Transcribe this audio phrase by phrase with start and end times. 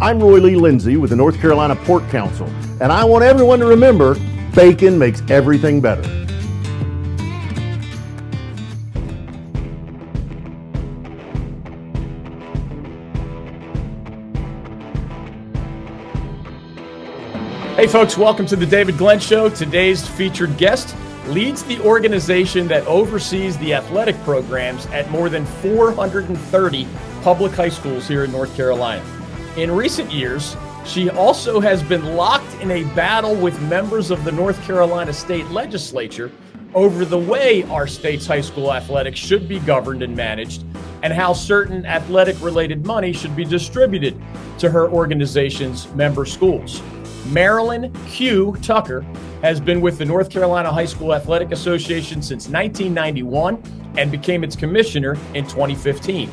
[0.00, 2.46] I'm Roy Lee Lindsay with the North Carolina Pork Council,
[2.80, 4.14] and I want everyone to remember
[4.54, 6.02] bacon makes everything better.
[17.74, 19.48] Hey, folks, welcome to the David Glenn Show.
[19.48, 20.94] Today's featured guest
[21.26, 26.86] leads the organization that oversees the athletic programs at more than 430
[27.22, 29.17] public high schools here in North Carolina.
[29.58, 34.30] In recent years, she also has been locked in a battle with members of the
[34.30, 36.30] North Carolina state legislature
[36.74, 40.64] over the way our state's high school athletics should be governed and managed
[41.02, 44.16] and how certain athletic related money should be distributed
[44.58, 46.80] to her organization's member schools.
[47.26, 48.52] Marilyn Que.
[48.62, 49.00] Tucker
[49.42, 53.60] has been with the North Carolina High School Athletic Association since 1991
[53.98, 56.30] and became its commissioner in 2015.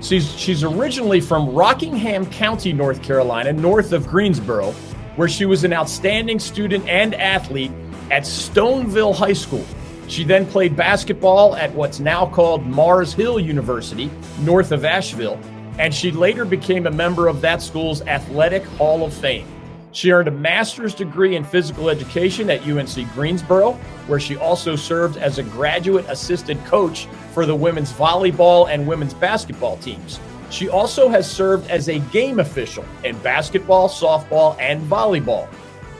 [0.00, 4.72] She's, she's originally from Rockingham County, North Carolina, north of Greensboro,
[5.16, 7.72] where she was an outstanding student and athlete
[8.10, 9.64] at Stoneville High School.
[10.08, 15.40] She then played basketball at what's now called Mars Hill University, north of Asheville,
[15.78, 19.48] and she later became a member of that school's Athletic Hall of Fame.
[19.96, 23.72] She earned a master's degree in physical education at UNC Greensboro,
[24.08, 29.14] where she also served as a graduate assistant coach for the women's volleyball and women's
[29.14, 30.20] basketball teams.
[30.50, 35.48] She also has served as a game official in basketball, softball, and volleyball.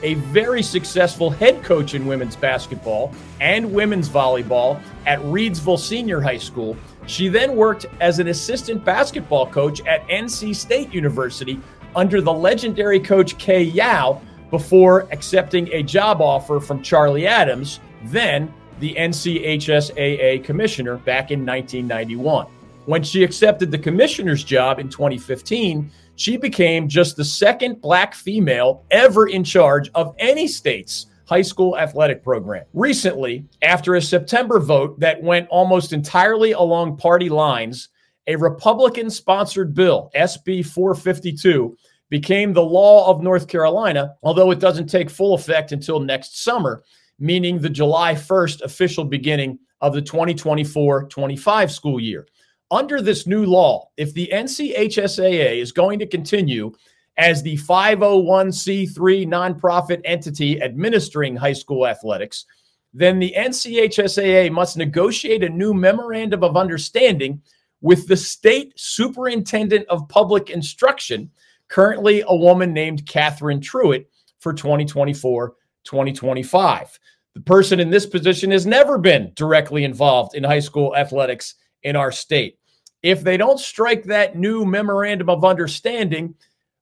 [0.02, 6.36] A very successful head coach in women's basketball and women's volleyball at Reidsville Senior High
[6.36, 6.76] School.
[7.06, 11.58] She then worked as an assistant basketball coach at NC State University
[11.96, 18.52] under the legendary coach Kay Yow before accepting a job offer from Charlie Adams, then
[18.78, 22.46] the NCHSAA commissioner back in 1991.
[22.84, 28.84] When she accepted the commissioner's job in 2015, she became just the second black female
[28.90, 32.64] ever in charge of any state's high school athletic program.
[32.72, 37.88] Recently, after a September vote that went almost entirely along party lines,
[38.26, 41.76] a Republican sponsored bill, SB 452,
[42.08, 46.82] became the law of North Carolina, although it doesn't take full effect until next summer,
[47.18, 52.26] meaning the July 1st official beginning of the 2024 25 school year.
[52.70, 56.72] Under this new law, if the NCHSAA is going to continue
[57.16, 62.44] as the 501c3 nonprofit entity administering high school athletics,
[62.92, 67.40] then the NCHSAA must negotiate a new memorandum of understanding
[67.80, 71.30] with the state superintendent of public instruction
[71.68, 74.06] currently a woman named Catherine Truitt
[74.38, 75.54] for 2024
[75.84, 76.98] 2025.
[77.34, 81.94] The person in this position has never been directly involved in high school athletics in
[81.94, 82.58] our state.
[83.02, 86.34] If they don't strike that new memorandum of understanding,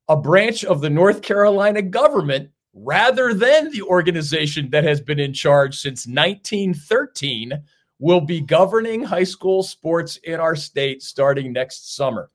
[0.09, 5.32] a branch of the North Carolina government, rather than the organization that has been in
[5.32, 7.53] charge since 1913,
[7.99, 12.31] will be governing high school sports in our state starting next summer.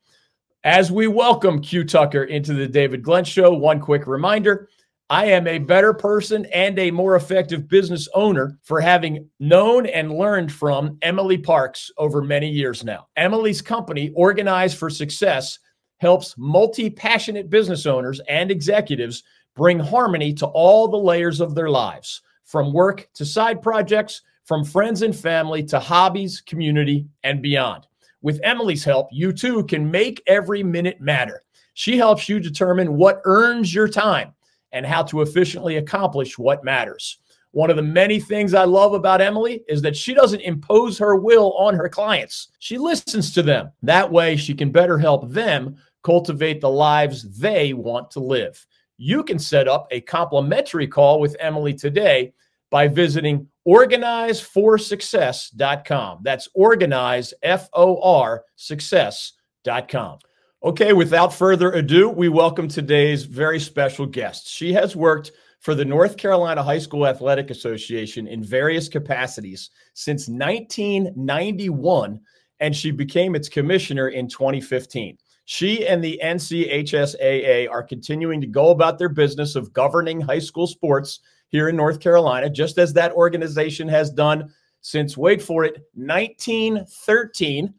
[0.64, 4.70] As we welcome Que Tucker into the David Glenn Show, one quick reminder
[5.12, 10.14] I am a better person and a more effective business owner for having known and
[10.14, 13.08] learned from Emily Parks over many years now.
[13.16, 15.58] Emily's company, Organized for Success,
[15.98, 19.24] helps multi passionate business owners and executives
[19.56, 24.66] bring harmony to all the layers of their lives, from work to side projects, from
[24.66, 27.86] friends and family to hobbies, community, and beyond.
[28.24, 31.44] With Emily's help, you too can make every minute matter.
[31.76, 34.34] She helps you determine what earns your time
[34.72, 37.20] and how to efficiently accomplish what matters.
[37.52, 41.16] One of the many things I love about Emily is that she doesn't impose her
[41.16, 42.48] will on her clients.
[42.58, 43.72] She listens to them.
[43.84, 48.66] That way, she can better help them cultivate the lives they want to live.
[48.98, 52.34] You can set up a complimentary call with Emily today
[52.72, 56.20] by visiting organizeforsuccess.com.
[56.24, 60.18] That's organize, F O R, success.com.
[60.64, 64.50] Okay, without further ado, we welcome today's very special guest.
[64.50, 70.28] She has worked for the North Carolina High School Athletic Association in various capacities since
[70.28, 72.20] 1991,
[72.60, 75.16] and she became its commissioner in 2015.
[75.46, 80.66] She and the NCHSAA are continuing to go about their business of governing high school
[80.68, 84.52] sports here in North Carolina, just as that organization has done
[84.82, 87.74] since, wait for it, 1913.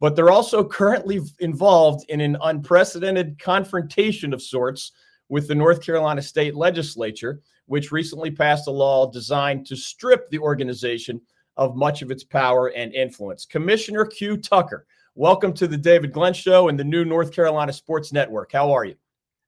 [0.00, 4.92] But they're also currently involved in an unprecedented confrontation of sorts
[5.28, 10.40] with the North Carolina state legislature, which recently passed a law designed to strip the
[10.40, 11.20] organization
[11.56, 13.46] of much of its power and influence.
[13.46, 14.36] Commissioner Que.
[14.36, 18.50] Tucker, welcome to the David Glenn Show and the new North Carolina Sports Network.
[18.50, 18.96] How are you?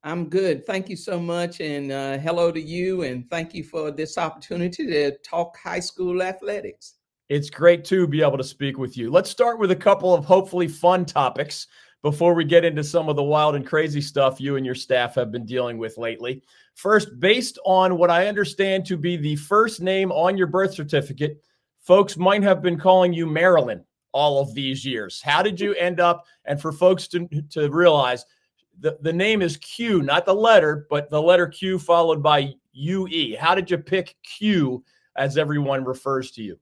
[0.05, 0.67] I'm good.
[0.67, 1.61] Thank you so much.
[1.61, 3.01] And uh, hello to you.
[3.01, 6.93] And thank you for this opportunity to talk high school athletics.
[7.27, 9.09] It's great to be able to speak with you.
[9.09, 11.65] Let's start with a couple of hopefully fun topics
[12.03, 15.15] before we get into some of the wild and crazy stuff you and your staff
[15.15, 16.43] have been dealing with lately.
[16.75, 21.41] First, based on what I understand to be the first name on your birth certificate,
[21.81, 25.19] folks might have been calling you Marilyn all of these years.
[25.19, 26.27] How did you end up?
[26.45, 28.23] And for folks to, to realize,
[28.79, 33.37] the, the name is Que, not the letter, but the letter Q followed by UE.
[33.37, 34.83] How did you pick Que
[35.15, 36.59] as everyone refers to you?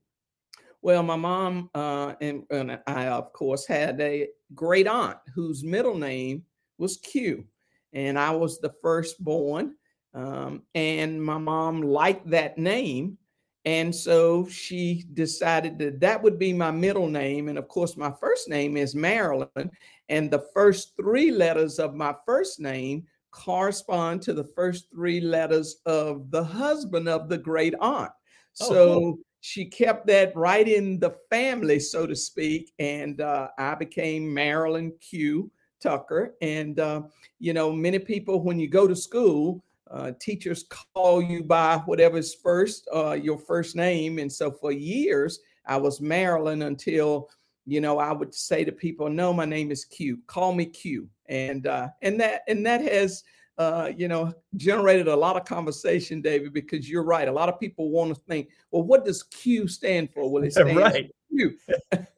[0.82, 5.96] Well, my mom uh, and, and I, of course, had a great aunt whose middle
[5.96, 6.44] name
[6.78, 7.44] was Que,
[7.92, 9.74] and I was the firstborn.
[10.12, 13.18] Um, and my mom liked that name,
[13.64, 17.48] and so she decided that that would be my middle name.
[17.48, 19.70] And of course, my first name is Marilyn,
[20.08, 25.76] and the first three letters of my first name correspond to the first three letters
[25.86, 28.12] of the husband of the great aunt.
[28.60, 32.72] Oh, so cool she kept that right in the family, so to speak.
[32.78, 35.50] And uh, I became Marilyn Que.
[35.84, 36.34] Tucker.
[36.40, 37.02] And, uh,
[37.38, 39.62] you know, many people, when you go to school,
[39.94, 44.18] uh, teachers call you by whatever's first, uh, your first name.
[44.18, 47.30] And so for years, I was Marilyn until,
[47.64, 50.16] you know, I would say to people, no, my name is Que.
[50.26, 51.06] Call me Que.
[51.26, 53.22] And uh, and that and that has
[53.56, 57.28] uh, you know, generated a lot of conversation, David, because you're right.
[57.28, 60.28] A lot of people want to think, well, what does Q stand for?
[60.28, 61.10] Well, it stands right.
[61.30, 61.56] Q.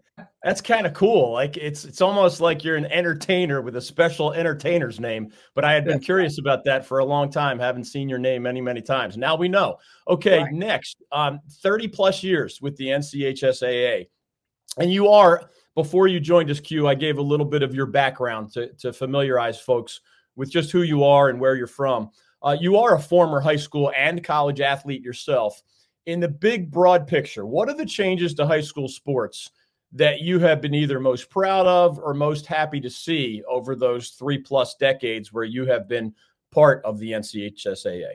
[0.47, 1.33] That's kind of cool.
[1.33, 5.33] Like it's it's almost like you're an entertainer with a special entertainer's name.
[5.57, 7.59] But I had been curious about that for a long time.
[7.59, 9.17] Haven't seen your name many many times.
[9.17, 9.79] Now we know.
[10.07, 10.53] Okay, right.
[10.53, 14.07] next, um, 30 plus years with the NCHSAA,
[14.79, 16.61] and you are before you joined us.
[16.61, 20.01] Que, I gave a little bit of your background to to familiarize folks
[20.37, 22.09] with just who you are and where you're from.
[22.41, 25.61] Uh, you are a former high school and college athlete yourself.
[26.05, 29.51] In the big, broad picture, what are the changes to high school sports
[29.93, 34.11] that you have been either most proud of or most happy to see over those
[34.11, 36.15] three plus decades where you have been
[36.53, 38.13] part of the NCHSAA?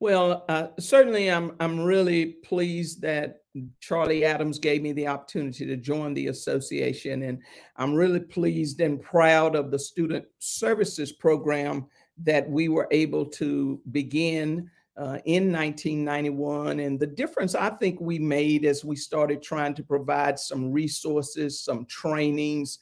[0.00, 3.42] Well, uh, certainly, I'm I'm really pleased that
[3.80, 7.42] Charlie Adams gave me the opportunity to join the association, and
[7.76, 11.86] I'm really pleased and proud of the student services program
[12.22, 16.80] that we were able to begin uh, in 1991.
[16.80, 21.60] And the difference I think we made as we started trying to provide some resources,
[21.60, 22.78] some trainings,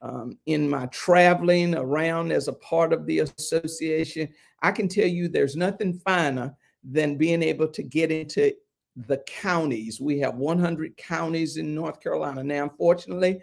[0.00, 4.28] um, in my traveling around as a part of the association,
[4.62, 8.52] I can tell you there's nothing finer than being able to get into
[9.06, 10.00] the counties.
[10.00, 12.42] We have 100 counties in North Carolina.
[12.42, 13.40] Now, unfortunately,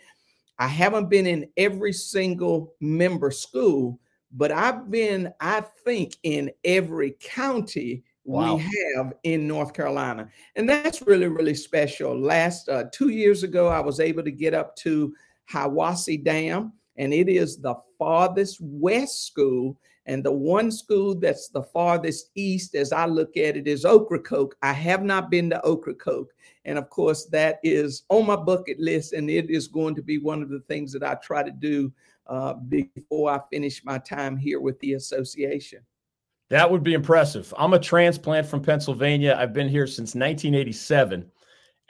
[0.57, 3.99] I haven't been in every single member school,
[4.35, 8.55] but I've been, I think, in every county wow.
[8.55, 8.63] we
[8.95, 10.29] have in North Carolina.
[10.55, 12.19] And that's really, really special.
[12.19, 15.13] Last uh, two years ago, I was able to get up to
[15.51, 19.77] Hiwassee Dam, and it is the farthest west school.
[20.07, 24.55] And the one school that's the farthest east, as I look at it, is Ocracoke.
[24.61, 26.31] I have not been to Ocracoke.
[26.65, 30.17] And of course, that is on my bucket list, and it is going to be
[30.17, 31.91] one of the things that I try to do
[32.27, 35.79] uh, before I finish my time here with the association.
[36.49, 37.53] That would be impressive.
[37.57, 39.35] I'm a transplant from Pennsylvania.
[39.37, 41.31] I've been here since 1987,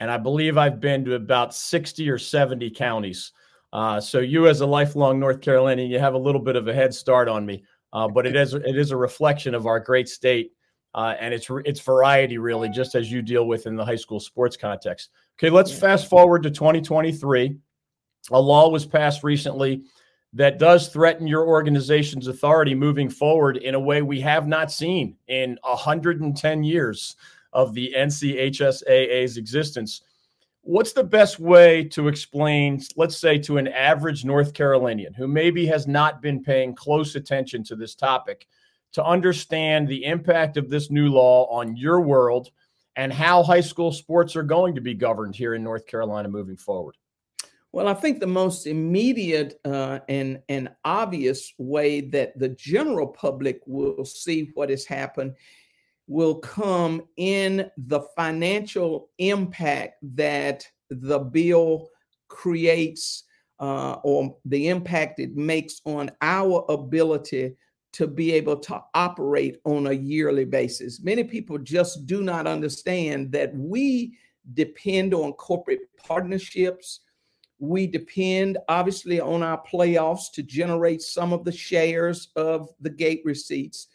[0.00, 3.32] and I believe I've been to about 60 or 70 counties.
[3.72, 6.74] Uh, so you, as a lifelong North Carolinian, you have a little bit of a
[6.74, 7.64] head start on me.
[7.92, 10.52] Uh, but it is it is a reflection of our great state,
[10.94, 14.20] uh, and it's it's variety really, just as you deal with in the high school
[14.20, 15.10] sports context.
[15.38, 17.56] Okay, let's fast forward to 2023.
[18.32, 19.84] A law was passed recently
[20.32, 25.16] that does threaten your organization's authority moving forward in a way we have not seen
[25.28, 27.16] in 110 years
[27.52, 30.02] of the NCHSAA's existence.
[30.60, 35.64] What's the best way to explain, let's say, to an average North Carolinian who maybe
[35.66, 38.46] has not been paying close attention to this topic
[38.92, 42.50] to understand the impact of this new law on your world
[42.96, 46.56] and how high school sports are going to be governed here in North Carolina moving
[46.56, 46.96] forward?
[47.76, 53.60] Well, I think the most immediate uh, and, and obvious way that the general public
[53.66, 55.34] will see what has happened
[56.06, 61.90] will come in the financial impact that the bill
[62.28, 63.24] creates
[63.60, 67.56] uh, or the impact it makes on our ability
[67.92, 71.02] to be able to operate on a yearly basis.
[71.02, 74.16] Many people just do not understand that we
[74.54, 77.00] depend on corporate partnerships.
[77.58, 83.22] We depend obviously on our playoffs to generate some of the shares of the gate
[83.24, 83.88] receipts.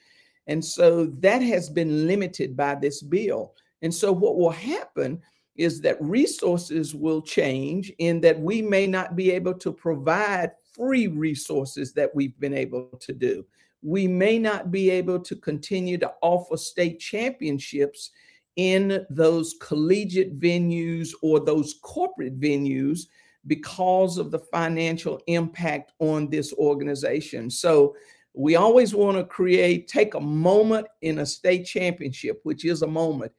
[0.48, 3.53] And so that has been limited by this bill.
[3.82, 5.22] And so what will happen
[5.56, 11.08] is that resources will change in that we may not be able to provide free
[11.08, 13.46] resources that we've been able to do.
[13.84, 18.12] We may not be able to continue to offer state championships
[18.56, 23.08] in those collegiate venues or those corporate venues
[23.48, 27.50] because of the financial impact on this organization.
[27.50, 27.95] So
[28.33, 32.88] we always want to create, take a moment in a state championship, which is a
[32.88, 33.31] moment,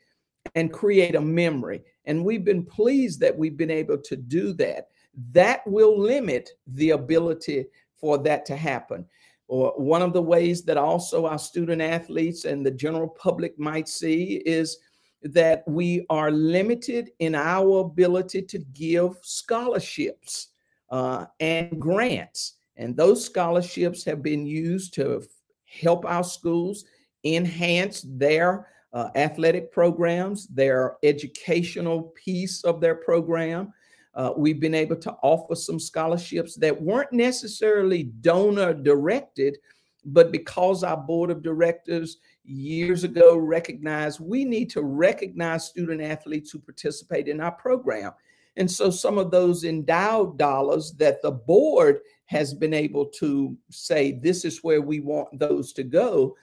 [0.55, 1.83] and create a memory.
[2.05, 4.89] And we've been pleased that we've been able to do that.
[5.33, 7.67] That will limit the ability
[7.97, 9.07] for that to happen.
[9.49, 13.89] Or one of the ways that also our student athletes and the general public might
[13.89, 14.79] see is
[15.25, 20.49] that we are limited in our ability to give scholarships
[20.91, 22.55] uh, and grants.
[22.77, 25.23] And those scholarships have been used to
[25.65, 26.85] help our schools
[27.25, 33.73] enhance their uh, athletic programs, their educational piece of their program.
[34.15, 39.57] Uh, we've been able to offer some scholarships that weren't necessarily donor directed,
[40.05, 46.51] but because our board of directors years ago recognized we need to recognize student athletes
[46.51, 48.13] who participate in our program.
[48.57, 54.13] And so some of those endowed dollars that the board has been able to say,
[54.13, 56.37] this is where we want those to go,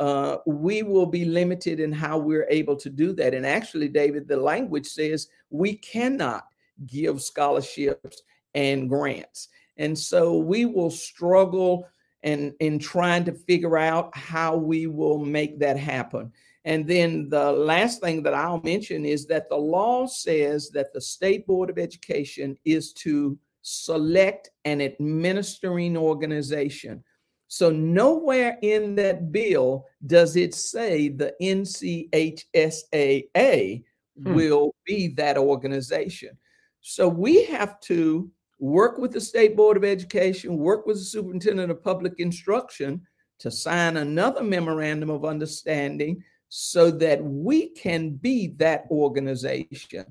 [0.00, 3.32] uh, we will be limited in how we're able to do that.
[3.32, 6.44] And actually, David, the language says we cannot
[6.86, 8.22] give scholarships
[8.54, 9.48] and grants.
[9.76, 11.86] And so we will struggle
[12.24, 16.32] and in trying to figure out how we will make that happen.
[16.64, 21.00] And then the last thing that I'll mention is that the law says that the
[21.00, 27.04] State Board of Education is to select an administering organization.
[27.48, 32.54] So nowhere in that bill does it say the NCHSAA
[34.22, 34.34] hmm.
[34.34, 36.38] will be that organization.
[36.80, 38.30] So we have to
[38.64, 43.02] work with the State Board of Education, work with the Superintendent of Public Instruction
[43.38, 50.06] to sign another memorandum of understanding so that we can be that organization.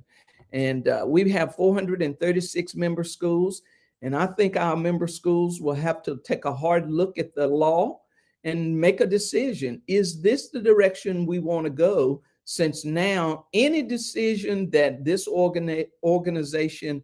[0.51, 3.63] And uh, we have 436 member schools.
[4.03, 7.47] And I think our member schools will have to take a hard look at the
[7.47, 8.01] law
[8.43, 9.81] and make a decision.
[9.87, 12.21] Is this the direction we want to go?
[12.45, 17.03] Since now, any decision that this organi- organization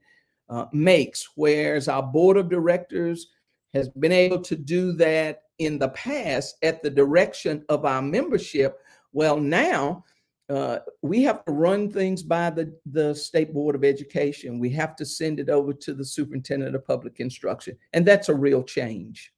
[0.49, 3.27] uh, makes, whereas our board of directors
[3.73, 8.79] has been able to do that in the past at the direction of our membership.
[9.11, 10.03] Well, now
[10.49, 14.59] uh, we have to run things by the, the State Board of Education.
[14.59, 17.77] We have to send it over to the Superintendent of Public Instruction.
[17.93, 19.31] And that's a real change.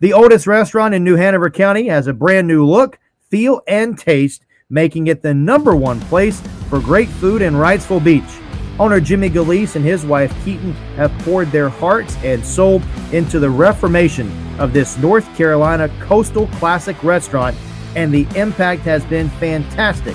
[0.00, 4.46] The oldest restaurant in New Hanover County has a brand new look, feel, and taste,
[4.70, 8.45] making it the number one place for great food in Wrightsville Beach.
[8.78, 13.48] Owner Jimmy Galise and his wife Keaton have poured their hearts and soul into the
[13.48, 17.56] reformation of this North Carolina coastal classic restaurant
[17.94, 20.14] and the impact has been fantastic.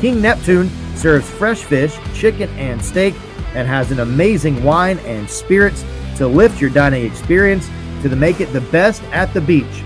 [0.00, 3.14] King Neptune serves fresh fish, chicken, and steak,
[3.54, 5.84] and has an amazing wine and spirits
[6.16, 7.68] to lift your dining experience
[8.02, 9.82] to make it the best at the beach.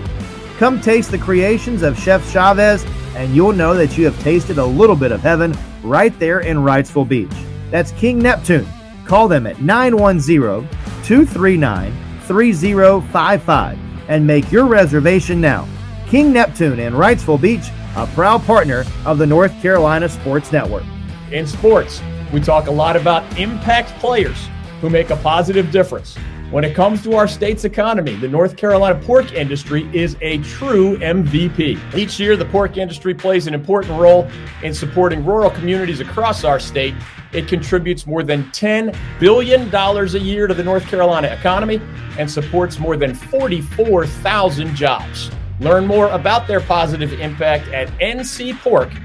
[0.57, 2.85] Come taste the creations of Chef Chavez,
[3.15, 6.57] and you'll know that you have tasted a little bit of heaven right there in
[6.57, 7.31] Wrightsville Beach.
[7.71, 8.67] That's King Neptune.
[9.05, 10.69] Call them at 910
[11.03, 15.67] 239 3055 and make your reservation now.
[16.07, 20.83] King Neptune in Wrightsville Beach, a proud partner of the North Carolina Sports Network.
[21.31, 22.01] In sports,
[22.33, 24.49] we talk a lot about impact players
[24.81, 26.17] who make a positive difference.
[26.51, 30.97] When it comes to our state's economy, the North Carolina pork industry is a true
[30.97, 31.95] MVP.
[31.95, 34.29] Each year, the pork industry plays an important role
[34.61, 36.93] in supporting rural communities across our state.
[37.31, 41.79] It contributes more than $10 billion a year to the North Carolina economy
[42.19, 45.31] and supports more than 44,000 jobs.
[45.61, 48.97] Learn more about their positive impact at ncpork.org.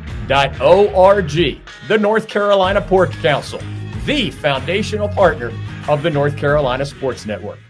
[1.86, 3.60] The North Carolina Pork Council,
[4.04, 5.52] the foundational partner
[5.88, 7.60] of the North Carolina Sports Network.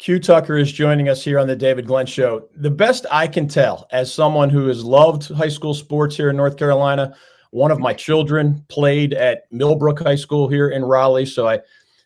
[0.00, 2.48] Que Tucker is joining us here on the David Glenn Show.
[2.56, 6.36] The best I can tell, as someone who has loved high school sports here in
[6.36, 7.14] North Carolina,
[7.50, 11.60] one of my children played at Millbrook High School here in Raleigh, so I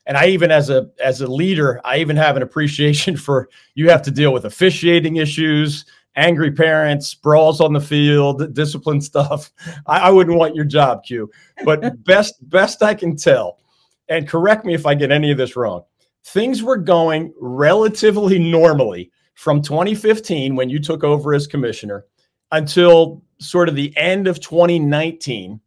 [0.07, 3.89] and I even as a as a leader, I even have an appreciation for you
[3.89, 9.53] have to deal with officiating issues, angry parents, brawls on the field, discipline stuff.
[9.87, 11.29] I, I wouldn't want your job, Que.
[11.65, 13.59] But best best I can tell,
[14.09, 15.85] and correct me if I get any of this wrong,
[16.25, 22.05] things were going relatively normally from 2015 when you took over as commissioner
[22.53, 25.61] until sort of the end of 2019.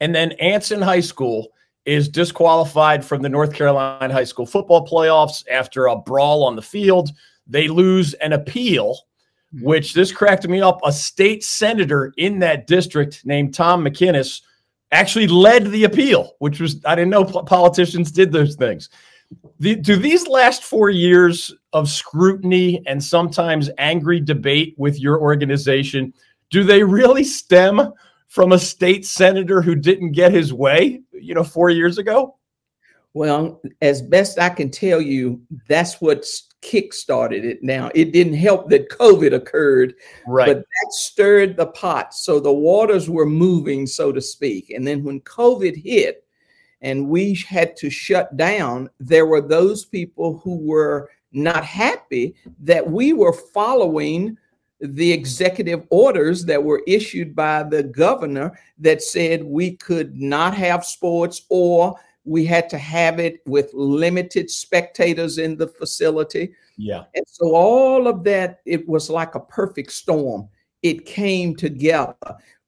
[0.00, 1.48] And then Anson High School
[1.84, 6.62] is disqualified from the North Carolina high school football playoffs after a brawl on the
[6.62, 7.10] field.
[7.46, 8.96] They lose an appeal,
[9.52, 9.64] hmm.
[9.64, 10.80] which this cracked me up.
[10.84, 14.42] A state senator in that district named Tom McInnis
[14.92, 18.90] actually led the appeal, which was, I didn't know politicians did those things.
[19.58, 26.12] The, do these last four years of scrutiny and sometimes angry debate with your organization,
[26.50, 27.92] do they really stem
[28.28, 32.36] from a state senator who didn't get his way, you know, four years ago?
[33.14, 36.24] Well, as best I can tell you, that's what
[36.62, 37.62] kick-started it.
[37.62, 39.94] Now, it didn't help that COVID occurred,
[40.26, 40.46] right.
[40.46, 42.14] but that stirred the pot.
[42.14, 44.70] So the waters were moving, so to speak.
[44.70, 46.24] And then when COVID hit
[46.80, 52.88] and we had to shut down, there were those people who were not happy that
[52.88, 54.38] we were following
[54.80, 60.84] the executive orders that were issued by the governor that said we could not have
[60.84, 66.54] sports or we had to have it with limited spectators in the facility.
[66.76, 67.04] Yeah.
[67.14, 70.48] And so all of that, it was like a perfect storm.
[70.82, 72.16] It came together.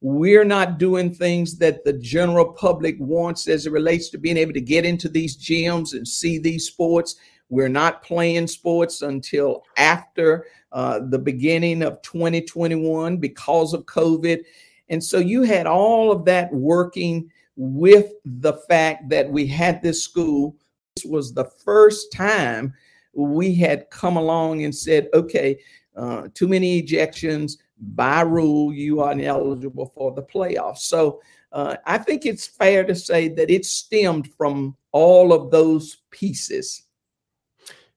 [0.01, 4.53] We're not doing things that the general public wants as it relates to being able
[4.53, 7.17] to get into these gyms and see these sports.
[7.49, 14.45] We're not playing sports until after uh, the beginning of 2021 because of COVID.
[14.89, 20.03] And so you had all of that working with the fact that we had this
[20.03, 20.57] school.
[20.97, 22.75] This was the first time
[23.13, 25.59] we had come along and said, okay,
[25.97, 27.59] uh, too many ejections.
[27.79, 30.79] By rule, you are ineligible for the playoffs.
[30.79, 31.21] So
[31.53, 36.85] uh, I think it's fair to say that it stemmed from all of those pieces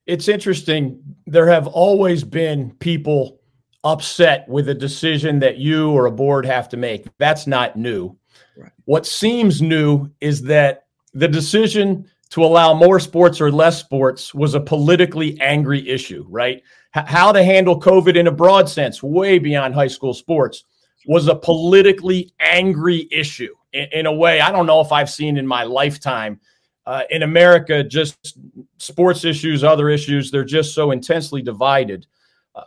[0.08, 1.00] it's interesting.
[1.28, 3.42] There have always been people
[3.84, 7.06] upset with a decision that you or a board have to make.
[7.20, 8.18] That's not new.
[8.56, 8.72] Right.
[8.86, 14.54] What seems new is that the decision to allow more sports or less sports was
[14.54, 16.62] a politically angry issue, right?
[16.96, 20.66] H- how to handle COVID in a broad sense, way beyond high school sports,
[21.06, 25.38] was a politically angry issue in, in a way I don't know if I've seen
[25.38, 26.40] in my lifetime
[26.86, 28.38] uh, in America, just
[28.78, 32.08] sports issues, other issues, they're just so intensely divided.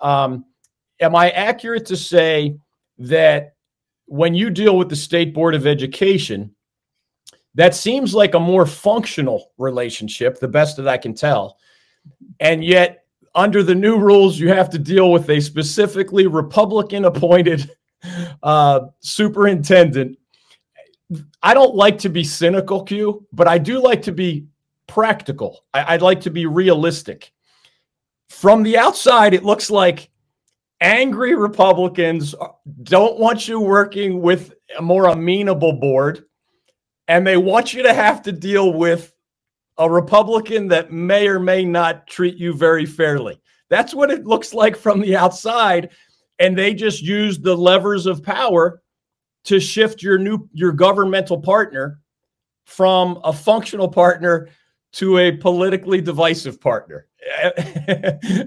[0.03, 0.45] Um,
[1.01, 2.59] am I accurate to say
[2.99, 3.55] that
[4.11, 6.55] when you deal with the State Board of Education,
[7.55, 11.59] that seems like a more functional relationship, the best that I can tell.
[12.39, 17.71] And yet, under the new rules, you have to deal with a specifically Republican appointed
[18.43, 20.17] uh, superintendent
[21.43, 24.47] I don't like to be cynical, Que, but I do like to be
[24.87, 25.65] practical.
[25.75, 27.33] I, would like to be realistic.
[28.29, 30.10] From the outside, it looks like
[30.81, 32.35] angry Republicans
[32.83, 36.25] don't want you working with a more amenable board,
[37.09, 39.15] and they want you to have to deal with
[39.79, 43.41] a Republican that may or may not treat you very fairly.
[43.69, 45.91] That's what it looks like from the outside.
[46.39, 48.83] And they just use the levers of power
[49.45, 52.01] to shift your new your governmental partner
[52.65, 54.49] from a functional partner
[54.93, 57.07] to a politically divisive partner.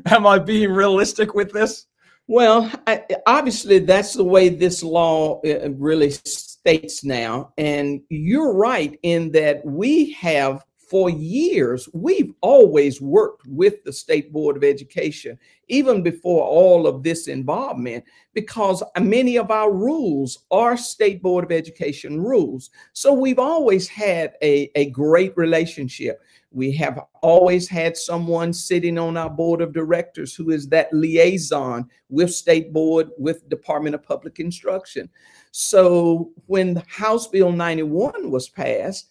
[0.05, 1.87] Am I being realistic with this?
[2.27, 7.53] Well, I, obviously, that's the way this law uh, really states now.
[7.57, 14.31] And you're right in that we have for years, we've always worked with the State
[14.31, 18.03] Board of Education, even before all of this involvement,
[18.35, 22.69] because many of our rules are State Board of Education rules.
[22.93, 26.21] So we've always had a, a great relationship.
[26.53, 31.89] We have always had someone sitting on our board of directors who is that liaison
[32.09, 35.09] with State Board, with Department of Public Instruction.
[35.51, 39.09] So when House Bill 91 was passed,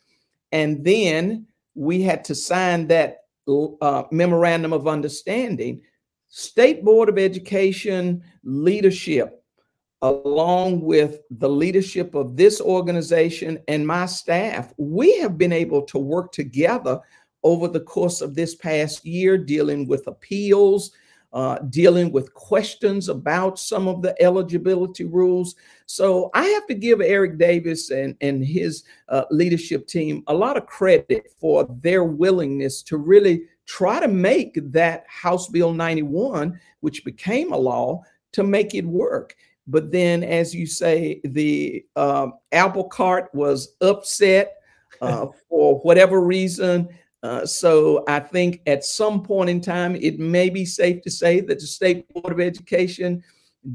[0.52, 5.82] and then we had to sign that uh, memorandum of understanding.
[6.28, 9.42] State Board of Education leadership,
[10.02, 15.98] along with the leadership of this organization and my staff, we have been able to
[15.98, 17.00] work together
[17.42, 20.92] over the course of this past year, dealing with appeals,
[21.32, 25.54] uh, dealing with questions about some of the eligibility rules.
[25.86, 30.56] So I have to give Eric Davis and, and his uh, leadership team a lot
[30.56, 37.04] of credit for their willingness to really try to make that House Bill 91, which
[37.04, 38.02] became a law,
[38.32, 39.34] to make it work.
[39.66, 44.56] But then, as you say, the uh, apple cart was upset
[45.00, 46.88] uh, for whatever reason.
[47.22, 51.40] Uh, so I think at some point in time, it may be safe to say
[51.40, 53.22] that the State Board of Education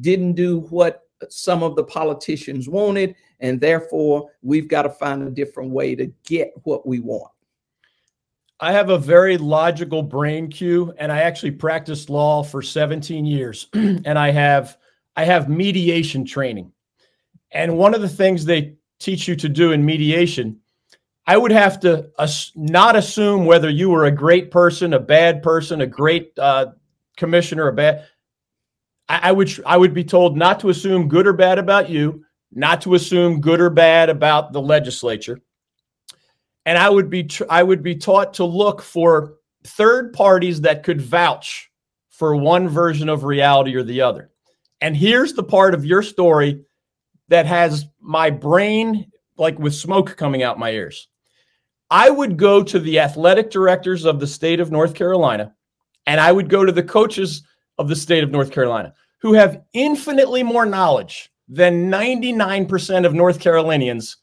[0.01, 5.31] didn't do what some of the politicians wanted, and therefore we've got to find a
[5.31, 7.31] different way to get what we want.
[8.59, 13.67] I have a very logical brain Que, and I actually practiced law for 17 years,
[13.73, 14.77] and I have
[15.15, 16.71] I have mediation training.
[17.51, 20.59] And one of the things they teach you to do in mediation,
[21.27, 22.09] I would have to
[22.55, 26.67] not assume whether you were a great person, a bad person, a great uh,
[27.17, 28.05] commissioner, a bad.
[29.09, 32.81] I, would I would be told not to assume good or bad about you, not
[32.81, 35.41] to assume good or bad about the legislature
[36.67, 41.01] and I would be I would be taught to look for third parties that could
[41.01, 41.71] vouch
[42.09, 44.31] for one version of reality or the other.
[44.81, 46.65] And here's the part of your story
[47.29, 51.07] that has my brain like with smoke coming out my ears.
[51.89, 55.53] I would go to the athletic directors of the state of North Carolina
[56.05, 57.43] and I would go to the coaches
[57.77, 63.39] of the state of North Carolina who have infinitely more knowledge than 99% of North
[63.39, 64.17] Carolinians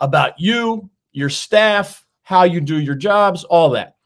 [0.00, 3.96] about you, your staff, how you do your jobs, all that.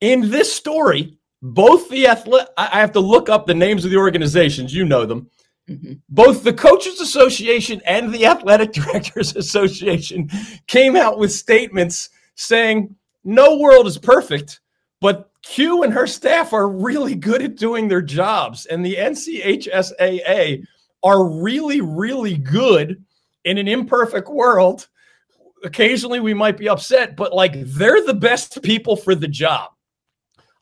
[0.00, 3.96] In this story, both the athlete, I have to look up the names of the
[3.96, 5.30] organizations, you know them.
[5.68, 5.92] Mm-hmm.
[6.08, 10.28] Both the Coaches Association and the Athletic Directors Association
[10.66, 14.60] came out with statements saying, No world is perfect,
[15.00, 18.66] but Que and her staff are really good at doing their jobs.
[18.66, 20.64] And the NCHSAA
[21.02, 23.02] are really, really good
[23.44, 24.88] in an imperfect world
[25.64, 29.70] occasionally we might be upset, but like they're the best people for the job.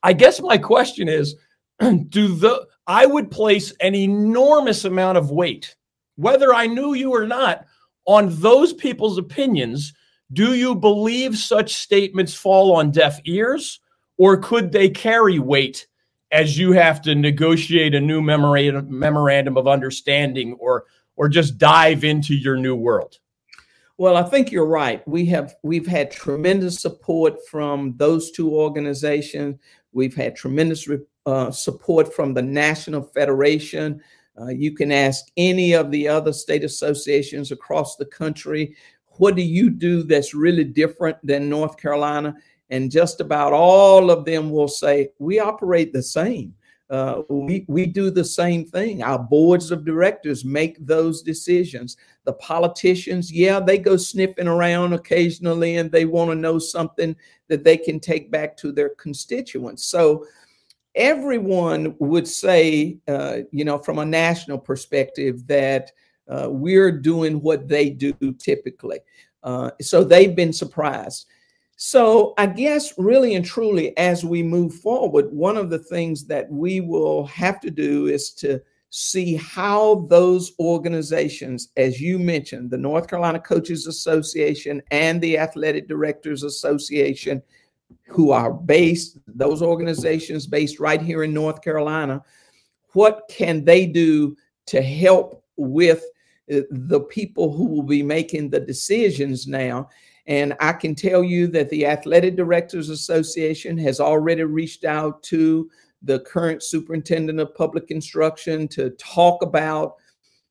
[0.02, 1.36] I guess my question is
[2.08, 5.76] do the I would place an enormous amount of weight,
[6.16, 7.66] whether I knew you or not,
[8.06, 9.92] on those people's opinions.
[10.32, 13.80] Do you believe such statements fall on deaf ears,
[14.18, 15.86] or could they carry weight
[16.30, 20.84] as you have to negotiate a new memorandum, memorandum of understanding or
[21.16, 23.18] or just dive into your new world?
[23.96, 25.06] Well, I think you're right.
[25.08, 29.58] We have we've had tremendous support from those two organizations.
[29.92, 30.88] We've had tremendous
[31.26, 34.00] uh, support from the National Federation.
[34.40, 38.76] Uh, you can ask any of the other state associations across the country,
[39.18, 42.35] what do you do that's really different than North Carolina?
[42.70, 46.54] And just about all of them will say, we operate the same.
[46.90, 49.02] Uh, we, we do the same thing.
[49.02, 51.98] Our boards of directors make those decisions.
[52.24, 57.14] The politicians, yeah, they go sniffing around occasionally and they want to know something
[57.48, 59.85] that they can take back to their constituents.
[59.85, 60.24] So
[60.94, 65.92] everyone would say, uh, you know, from a national perspective, that
[66.28, 69.00] uh, we're doing what they do typically.
[69.42, 71.26] Uh, so they've been surprised.
[71.80, 76.50] So, I guess really and truly, as we move forward, one of the things that
[76.50, 78.60] we will have to do is to
[78.90, 85.86] see how those organizations, as you mentioned, the North Carolina Coaches Association and the Athletic
[85.86, 87.40] Directors Association,
[88.08, 92.22] who are based, those organizations based right here in North Carolina,
[92.92, 94.36] what can they do
[94.66, 96.02] to help with
[96.50, 99.88] Uh, the people who will be making the decisions now?
[100.26, 105.70] And I can tell you that the Athletic Directors Association has already reached out to
[106.02, 109.96] the current superintendent of public instruction to talk about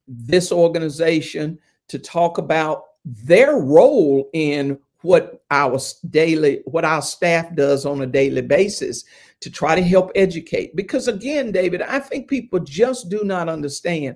[0.08, 5.80] this organization, to talk about their role in what our
[6.10, 9.06] daily what our staff does on a daily basis
[9.40, 14.16] to try to help educate because again david i think people just do not understand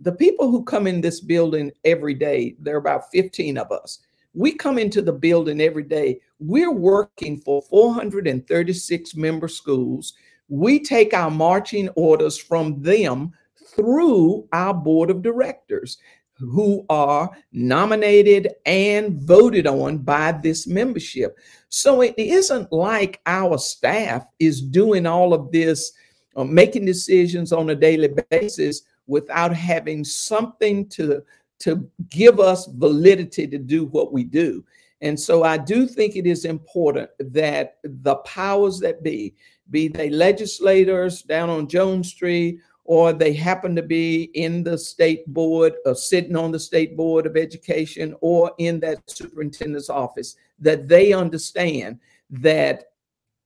[0.00, 4.00] the people who come in this building every day there are about 15 of us
[4.34, 6.20] we come into the building every day.
[6.38, 10.14] We're working for 436 member schools.
[10.48, 13.32] We take our marching orders from them
[13.74, 15.98] through our board of directors
[16.38, 21.36] who are nominated and voted on by this membership.
[21.68, 25.92] So it isn't like our staff is doing all of this,
[26.36, 31.22] uh, making decisions on a daily basis without having something to
[31.60, 34.64] to give us validity to do what we do.
[35.00, 39.34] And so I do think it is important that the powers that be,
[39.70, 45.26] be they legislators down on Jones Street, or they happen to be in the state
[45.26, 50.88] board or sitting on the state board of education or in that superintendent's office, that
[50.88, 51.98] they understand
[52.30, 52.84] that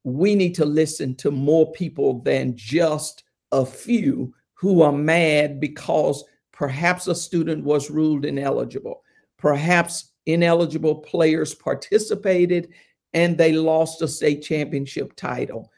[0.04, 6.24] we need to listen to more people than just a few who are mad because
[6.62, 9.02] Perhaps a student was ruled ineligible.
[9.36, 12.68] Perhaps ineligible players participated
[13.14, 15.72] and they lost a state championship title.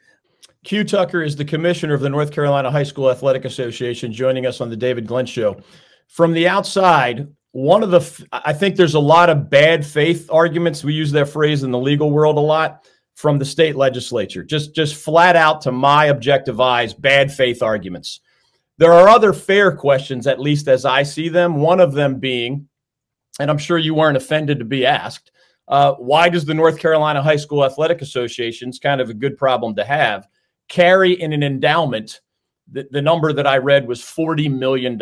[0.62, 4.61] Que Tucker is the commissioner of the North Carolina High School Athletic Association, joining us
[4.61, 5.59] on the David Glenn Show.
[6.09, 10.85] From the outside, one of the, I think there's a lot of bad faith arguments.
[10.85, 14.44] We use that phrase in the legal world a lot from the state legislature.
[14.44, 18.20] Just, just flat out, to my objective eyes, bad faith arguments.
[18.79, 21.57] There are other fair questions, at least as I see them.
[21.57, 22.69] One of them being,
[23.39, 25.31] and I'm sure you weren't offended to be asked,
[25.69, 29.39] uh, why does the North Carolina High School Athletic Association, it's kind of a good
[29.39, 30.29] problem to have,
[30.69, 32.21] carry in an endowment?
[32.71, 35.01] The, the number that I read was $40 million.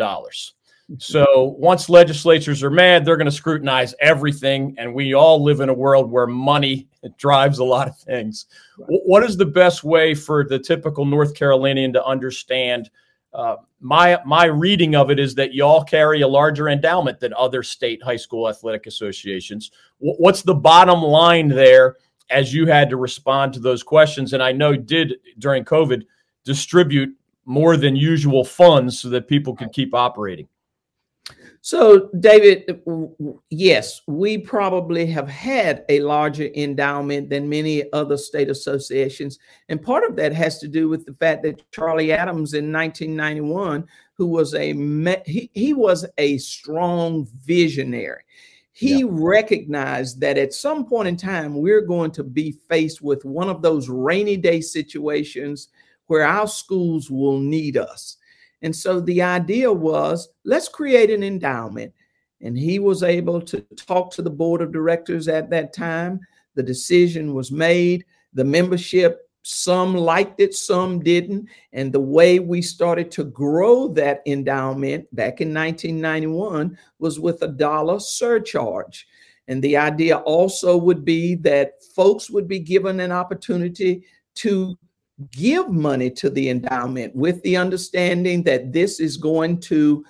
[0.99, 4.75] So once legislatures are mad, they're going to scrutinize everything.
[4.77, 8.45] And we all live in a world where money drives a lot of things.
[8.77, 12.89] What is the best way for the typical North Carolinian to understand
[13.33, 17.63] uh, my my reading of it is that y'all carry a larger endowment than other
[17.63, 19.71] state high school athletic associations.
[19.99, 21.97] W- what's the bottom line there
[22.29, 24.33] as you had to respond to those questions?
[24.33, 26.03] And I know did during COVID
[26.45, 27.15] distribute
[27.45, 30.47] more than usual funds so that people could keep operating.
[31.65, 32.81] So, David,
[33.49, 39.39] yes, we probably have had a larger endowment than many other state associations.
[39.69, 43.87] And part of that has to do with the fact that Charlie Adams in 1991,
[44.15, 44.73] who was a
[45.25, 48.23] he, he was a strong visionary.
[48.73, 49.07] He yeah.
[49.09, 53.61] recognized that at some point in time, we're going to be faced with one of
[53.61, 55.69] those rainy day situations
[56.07, 58.17] where our schools will need us.
[58.63, 61.93] And so the idea was let's create an endowment.
[62.41, 66.19] And he was able to talk to the board of directors at that time.
[66.55, 68.05] The decision was made.
[68.33, 71.47] The membership, some liked it, some didn't.
[71.73, 77.47] And the way we started to grow that endowment back in 1991 was with a
[77.47, 79.07] dollar surcharge.
[79.47, 84.77] And the idea also would be that folks would be given an opportunity to
[85.31, 90.05] give money to the endowment with the understanding that this is going to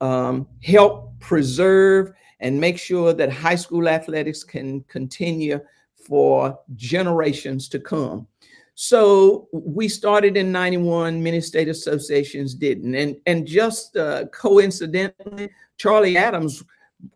[0.00, 5.60] um, help preserve and make sure that high school athletics can continue
[6.06, 8.26] for generations to come.
[8.74, 12.94] So we started in 91, many state associations didn't.
[12.94, 16.62] And, and just uh, coincidentally, Charlie Adams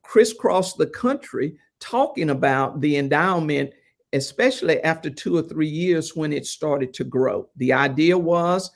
[0.03, 3.73] crisscrossed the country talking about the endowment
[4.13, 7.49] especially after two or three years when it started to grow.
[7.57, 8.71] The idea was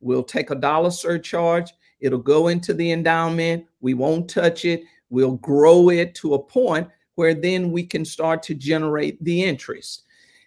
[0.00, 5.36] we'll take a dollar surcharge, it'll go into the endowment, we won't touch it, we'll
[5.36, 10.04] grow it to a point where then we can start to generate the interest.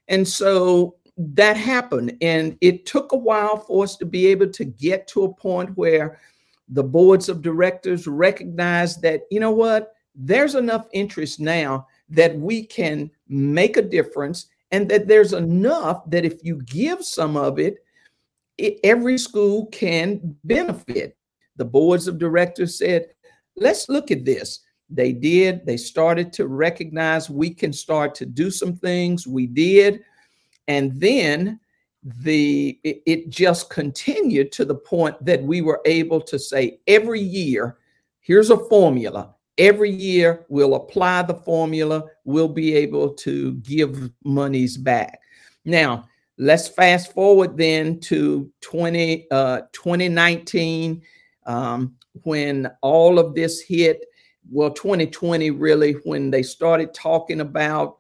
[0.08, 2.18] And so that happened.
[2.22, 5.76] And it took a while for us to be able to get to a point
[5.78, 6.20] where
[6.68, 12.64] the boards of directors recognized that, you know what, there's enough interest now that we
[12.64, 17.84] can make a difference and that there's enough that if you give some of it,
[18.58, 21.18] it every school can benefit.
[21.58, 23.08] The boards of directors said,
[23.56, 24.62] let's look at this.
[24.90, 25.66] They did.
[25.66, 29.26] They started to recognize we can start to do some things.
[29.26, 30.04] We did.
[30.68, 31.60] And then
[32.04, 37.22] the it, it just continued to the point that we were able to say every
[37.22, 37.78] year,
[38.20, 42.04] here's a formula every year we'll apply the formula.
[42.24, 45.20] We'll be able to give monies back.
[45.64, 51.02] Now let's fast forward then to 20 uh, 2019
[51.46, 54.06] um, when all of this hit.
[54.50, 57.98] Well 2020 really when they started talking about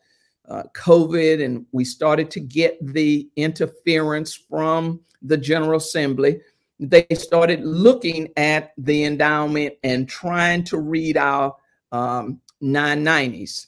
[0.47, 6.39] uh, covid and we started to get the interference from the general assembly
[6.79, 11.55] they started looking at the endowment and trying to read our
[11.91, 13.67] um, 990s.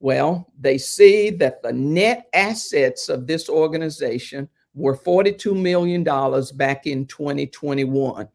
[0.00, 6.02] Well, they see that the net assets of this organization were $42 million
[6.56, 8.28] back in 2021.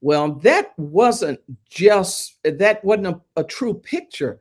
[0.00, 4.40] Well, that wasn't just, that wasn't a, a true picture.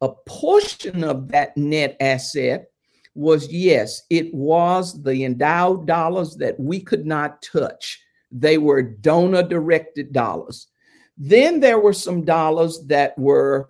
[0.00, 2.70] A portion of that net asset
[3.14, 8.00] was yes, it was the endowed dollars that we could not touch
[8.30, 10.68] they were donor directed dollars.
[11.16, 13.68] Then there were some dollars that were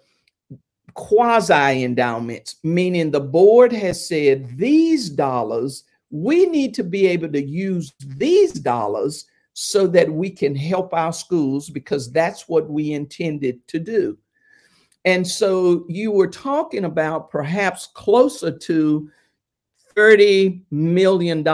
[0.95, 7.43] quasi endowments, meaning the board has said these dollars, we need to be able to
[7.43, 13.67] use these dollars so that we can help our schools because that's what we intended
[13.69, 14.17] to do.
[15.05, 19.11] And so you were talking about perhaps closer to
[19.97, 21.47] $30 million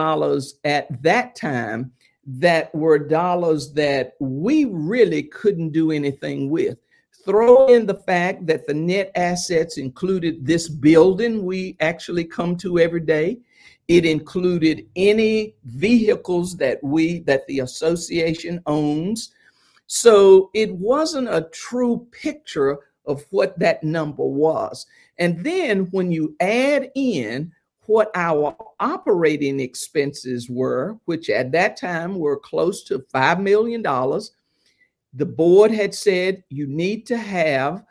[0.65, 1.93] at that time
[2.27, 6.77] that were dollars that we really couldn't do anything with.
[7.25, 12.79] throw in the fact that the net assets included this building we actually come to
[12.79, 13.37] every day.
[13.89, 19.35] It included any vehicles that we that the association owns.
[19.89, 24.87] So it wasn't a true picture of what that number was.
[25.19, 27.53] And then when you add in
[27.87, 33.83] what our operating expenses were, which at that time were close to $5 million,
[35.15, 37.85] the board had said you need to have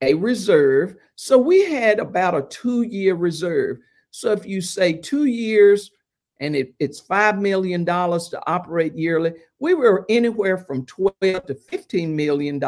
[0.00, 0.96] a reserve.
[1.14, 3.78] So we had about a two year reserve.
[4.10, 5.92] So if you say two years
[6.40, 12.08] and it, it's $5 million to operate yearly, we were anywhere from 12 to $15
[12.08, 12.58] million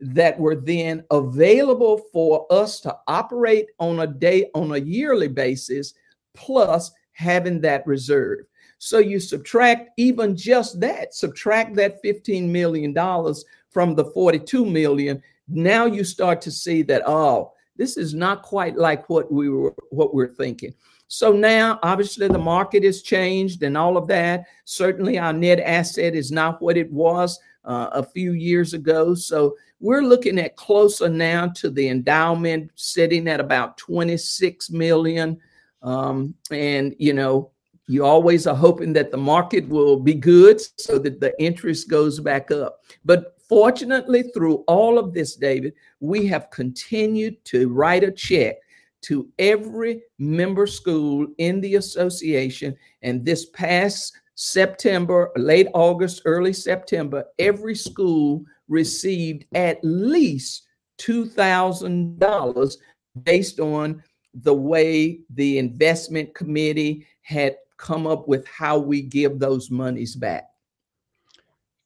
[0.00, 5.94] that were then available for us to operate on a day on a yearly basis
[6.34, 8.40] plus having that reserve.
[8.78, 15.22] So you subtract even just that subtract that 15 million dollars from the 42 million
[15.48, 19.74] now you start to see that oh this is not quite like what we were
[19.90, 20.74] what we're thinking.
[21.08, 24.46] So now obviously the market has changed and all of that.
[24.64, 29.14] Certainly our net asset is not what it was uh, a few years ago.
[29.14, 35.38] So we're looking at closer now to the endowment sitting at about 26 million.
[35.84, 37.52] Um, and, you know,
[37.86, 42.18] you always are hoping that the market will be good so that the interest goes
[42.18, 42.80] back up.
[43.04, 48.56] But fortunately, through all of this, David, we have continued to write a check
[49.02, 52.74] to every member school in the association.
[53.02, 60.62] And this past September, late August, early September, every school received at least
[60.98, 62.76] $2,000
[63.22, 64.02] based on
[64.34, 70.48] the way the investment committee had come up with how we give those monies back.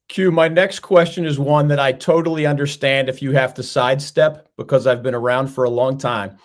[0.07, 4.49] Que, my next question is one that I totally understand if you have to sidestep
[4.57, 6.37] because I've been around for a long time.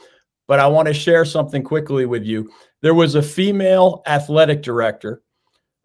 [0.47, 2.51] But I want to share something quickly with you.
[2.83, 5.23] There was a female athletic director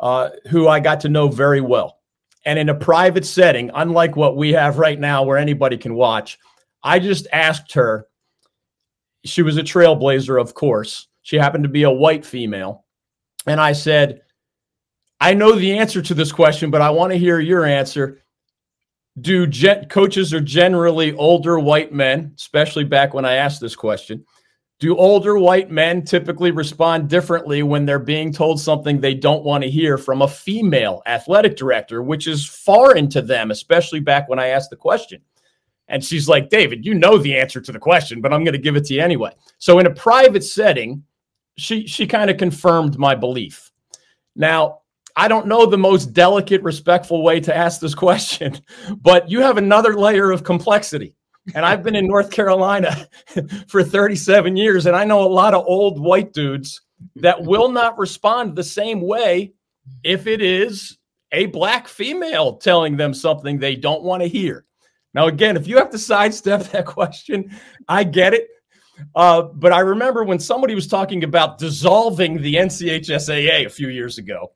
[0.01, 1.99] uh, who I got to know very well
[2.45, 6.39] and in a private setting, unlike what we have right now where anybody can watch,
[6.83, 8.07] I just asked her.
[9.25, 11.07] She was a trailblazer, of course.
[11.21, 12.85] She happened to be a white female.
[13.45, 14.21] And I said,
[15.19, 18.21] I know the answer to this question, but I want to hear your answer.
[19.19, 19.49] Do
[19.87, 24.25] coaches are generally older white men, especially back when I asked this question?
[24.79, 29.61] Do older white men typically respond differently when they're being told something they don't want
[29.65, 34.39] to hear from a female athletic director, which is foreign to them, especially back when
[34.39, 35.21] I asked the question?
[35.89, 38.59] And she's like, David, you know the answer to the question, but I'm going to
[38.59, 39.31] give it to you anyway.
[39.57, 41.03] So in a private setting,
[41.57, 43.71] she she kind of confirmed my belief.
[44.35, 44.79] Now,
[45.15, 48.61] I don't know the most delicate, respectful way to ask this question,
[49.01, 51.15] but you have another layer of complexity
[51.55, 53.07] and I've been in North Carolina
[53.67, 56.81] for 37 years, and I know a lot of old white dudes
[57.15, 59.53] that will not respond the same way
[60.03, 60.97] if it is
[61.31, 64.65] a black female telling them something they don't want to hear.
[65.19, 67.51] Now, again, if you have to sidestep that question,
[67.89, 68.47] I get it.
[69.15, 74.17] Uh, but I remember when somebody was talking about dissolving the NCHSAA a few years
[74.17, 74.53] ago,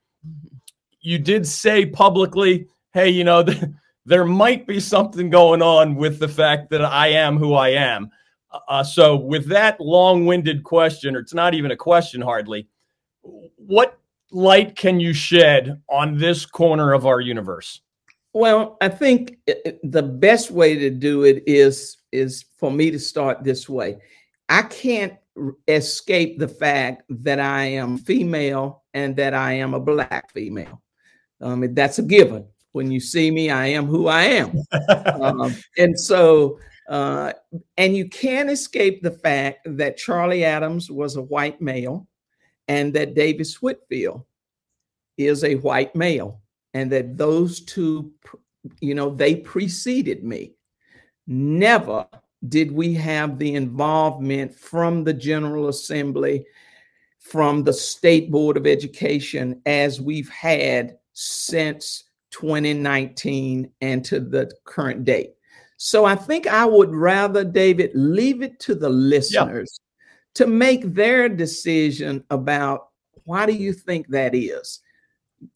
[1.02, 3.73] you did say publicly, hey, you know, the,
[4.06, 8.10] there might be something going on with the fact that I am who I am.
[8.69, 12.69] Uh, so, with that long winded question, or it's not even a question hardly,
[13.21, 13.99] what
[14.32, 17.83] light can you shed on this corner of our universe?
[18.34, 19.38] Well, I think
[19.84, 23.98] the best way to do it is is for me to start this way.
[24.50, 25.13] I can't
[25.67, 30.82] escape the fact that I am female and that I am a black female.
[31.41, 34.52] Um, that's a given when you see me, I am who I am.
[35.22, 37.32] um, and so, uh,
[37.78, 42.08] and you can't escape the fact that Charlie Adams was a white male
[42.67, 44.26] and that Davin Whitfield
[45.17, 46.41] is a white male,
[46.73, 48.12] and that those two,
[48.79, 50.53] you know, they preceded me.
[51.27, 52.07] Never
[52.49, 56.45] did we have the involvement from the General Assembly,
[57.19, 65.05] from the State Board of Education, as we've had since 2019 and to the current
[65.05, 65.36] date.
[65.78, 69.80] So I think I would rather, David, leave it to the listeners
[70.36, 72.89] to make their decision about
[73.26, 74.80] why do you think that is?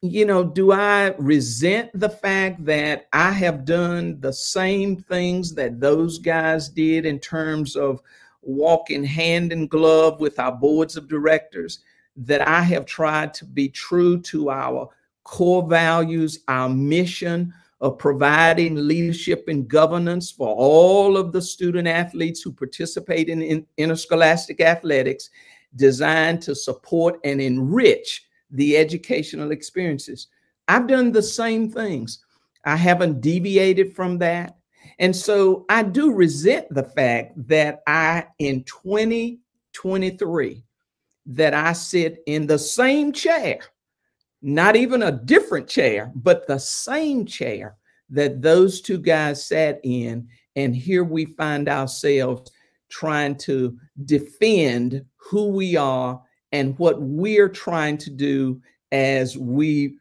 [0.02, 5.80] You know, do I resent the fact that I have done the same things that
[5.80, 8.02] those guys did in terms of
[8.42, 11.80] walking hand in glove with our boards of directors?
[12.16, 14.90] That I have tried to be true to our
[15.24, 22.42] core values, our mission of providing leadership and governance for all of the student athletes
[22.42, 25.30] who participate in, in interscholastic athletics,
[25.76, 30.28] designed to support and enrich the educational experiences.
[30.68, 32.24] I've done the same things.
[32.66, 34.58] I haven't deviated from that.
[35.00, 40.64] And so I do resent the fact that I, in 2023,
[41.28, 43.60] that I sit in the same chair
[44.42, 47.76] not even a different chair, but the same chair
[48.10, 50.28] that those two guys sat in.
[50.56, 52.52] And here we find ourselves
[52.90, 56.22] trying to defend who we are
[56.58, 58.60] and what we're trying to do
[58.92, 59.94] as we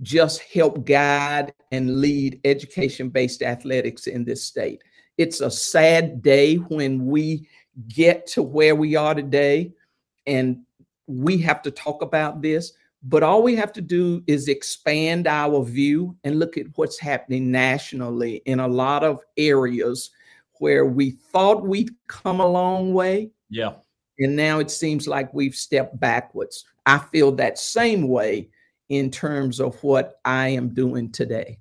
[0.00, 4.82] just help guide and lead education based athletics in this state.
[5.18, 7.46] It's a sad day when we
[7.88, 9.72] get to where we are today
[10.26, 10.62] and
[11.06, 12.72] we have to talk about this
[13.02, 17.50] but all we have to do is expand our view and look at what's happening
[17.50, 20.10] nationally in a lot of areas
[20.58, 23.30] where we thought we'd come a long way.
[23.48, 23.76] Yeah.
[24.20, 26.64] And now it seems like we've stepped backwards.
[26.86, 28.50] I feel that same way
[28.88, 31.58] in terms of what I am doing today.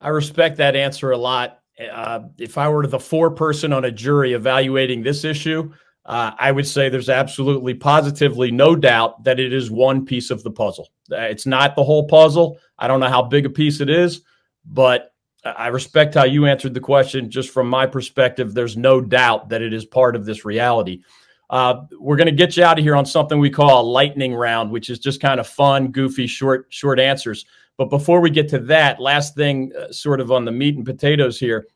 [0.00, 1.60] I respect that answer a lot.
[1.92, 5.72] Uh, if I were the four person on a jury evaluating this issue,
[6.06, 10.42] uh, I would say there's absolutely, positively no doubt that it is one piece of
[10.42, 10.88] the puzzle.
[11.12, 12.58] Uh, it's not the whole puzzle.
[12.78, 14.22] I don't know how big a piece it is,
[14.64, 15.14] but
[15.44, 17.30] I respect how you answered the question.
[17.30, 21.02] Just from my perspective, there's no doubt that it is part of this reality.
[21.50, 24.32] Uh, we're going to get you out of here on something we call a lightning
[24.34, 27.44] round, which is just kind of fun, goofy, short, short answers.
[27.76, 30.84] But before we get to that, last thing, uh, sort of on the meat and
[30.84, 31.66] potatoes here,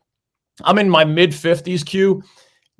[0.63, 2.21] I'm in my mid 50s, Que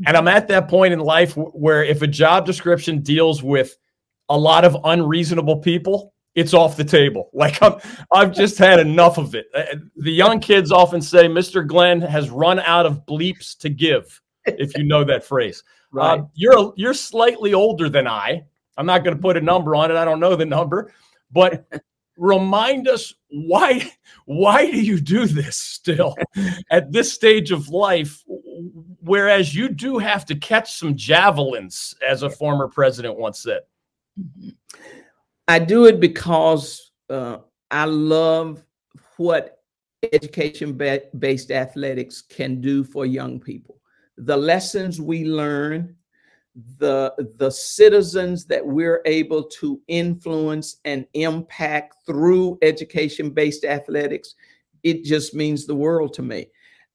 [0.06, 3.78] and I'm at that point in life where if a job description deals with
[4.30, 7.30] a lot of unreasonable people, it's off the table.
[7.34, 7.76] Like I'm,
[8.12, 9.48] I've just had enough of it.
[9.54, 9.64] Uh,
[9.98, 11.66] the young kids often say, "Mr.
[11.66, 15.64] Glenn has run out of bleeps to give." If you know that phrase,
[15.96, 16.20] right.
[16.20, 18.46] Uh, you're you're slightly older than I.
[18.78, 19.98] I'm not going to put a number on it.
[19.98, 20.92] I don't know the number,
[21.32, 21.66] but
[22.18, 23.86] remind us why
[24.26, 26.16] why do you do this still
[26.72, 28.24] at this stage of life
[29.02, 33.62] whereas you do have to catch some javelins as a former president once said
[34.18, 34.50] mm-hmm.
[35.50, 37.38] i do it because uh,
[37.70, 38.64] i love
[39.18, 39.60] what
[40.14, 40.80] education
[41.20, 43.82] based athletics can do for young people
[44.18, 45.96] the lessons we learn
[46.78, 54.36] the the citizens that we're able to influence and impact through education based athletics
[54.86, 56.46] it just means the world to me.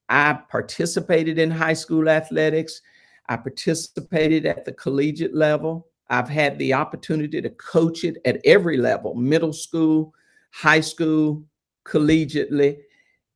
[0.09, 2.81] I participated in high school athletics.
[3.29, 5.89] I participated at the collegiate level.
[6.09, 10.15] I've had the opportunity to coach it at every level middle school
[10.53, 11.45] high school
[11.85, 12.79] collegiately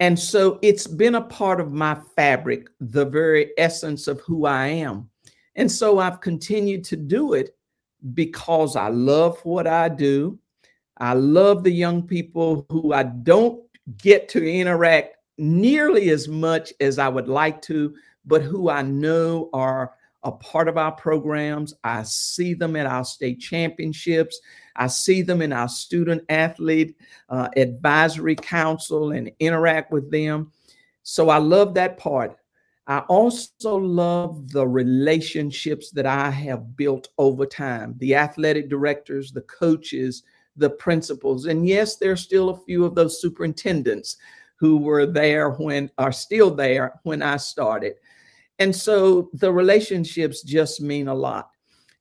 [0.01, 4.67] and so it's been a part of my fabric the very essence of who i
[4.67, 5.09] am
[5.57, 7.57] and so I've continued to do it
[8.15, 10.39] because I love what I do.
[10.99, 13.63] I love the young people who I don't
[13.99, 19.51] get to interact nearly as much as I would like to, but who I know
[19.53, 21.75] are a part of our programs.
[21.85, 24.41] I see them at our state championships.
[24.77, 26.97] I see them in our student athlete
[27.29, 30.51] uh, advisory council and interact with them.
[31.03, 32.37] So I love that part.
[32.87, 39.43] I also love the relationships that I have built over time the athletic directors, the
[39.43, 40.23] coaches,
[40.57, 41.47] the principals.
[41.47, 44.17] And yes, there's still a few of those superintendents
[44.57, 47.95] who were there when are still there when I started.
[48.59, 51.51] And so the relationships just mean a lot.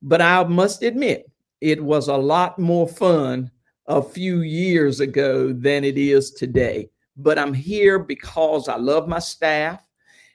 [0.01, 1.29] But I must admit,
[1.61, 3.49] it was a lot more fun
[3.87, 6.89] a few years ago than it is today.
[7.17, 9.85] But I'm here because I love my staff.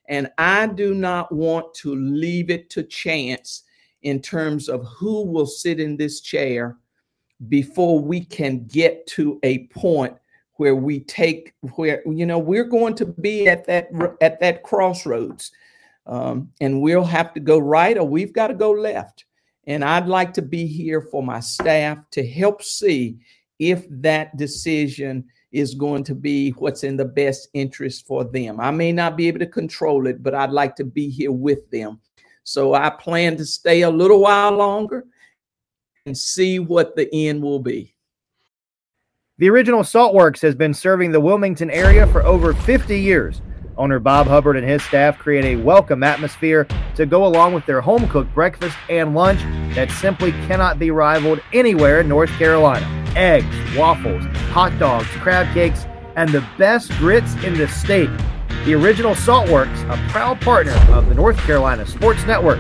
[0.09, 3.64] And I do not want to leave it to chance
[4.03, 6.79] in terms of who will sit in this chair
[7.49, 10.16] before we can get to a point
[10.55, 13.89] where we take where you know we're going to be at that
[14.21, 15.53] at that crossroads
[16.09, 19.25] um, and we'll have to go right or we've got to go left
[19.67, 23.19] and i'd like to be here for my staff to help see
[23.59, 28.61] if that decision is going to be what's in the best interest for them.
[28.61, 31.71] I may not be able to control it, but I'd like to be here with
[31.71, 32.01] them.
[32.45, 35.05] So I plan to stay a little while longer
[36.07, 37.95] and see what the end will be.
[39.39, 43.41] The original Saltworks has been serving the Wilmington area for over 50 years.
[43.79, 46.66] Owner Bob Hubbard and his staff create a welcome atmosphere
[46.97, 49.41] to go along with their home cooked breakfast and lunch
[49.76, 52.87] that simply cannot be rivaled anywhere in North Carolina.
[53.14, 58.11] Eggs, waffles, hot dogs, crab cakes, and the best grits in the state.
[58.64, 62.59] The original Saltworks, a proud partner of the North Carolina Sports Network.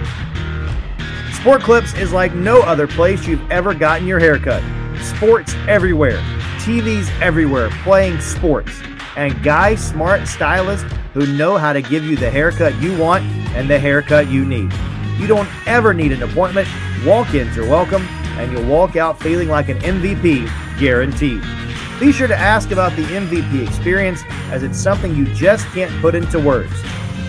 [1.32, 4.62] Sport Clips is like no other place you've ever gotten your haircut.
[5.02, 6.18] Sports everywhere,
[6.60, 8.80] TVs everywhere, playing sports,
[9.18, 13.24] and guys, smart stylists who know how to give you the haircut you want
[13.56, 14.72] and the haircut you need.
[15.18, 16.68] You don't ever need an appointment.
[17.04, 18.02] Walk ins are welcome,
[18.38, 20.48] and you'll walk out feeling like an MVP,
[20.78, 21.42] guaranteed.
[21.98, 26.14] Be sure to ask about the MVP experience as it's something you just can't put
[26.14, 26.72] into words.